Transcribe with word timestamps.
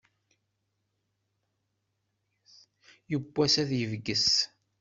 Yiwwas 3.09 3.53
ad 3.61 3.67
d-yebges. 3.69 4.29